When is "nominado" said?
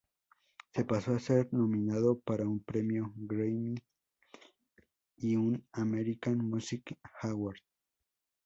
1.53-2.19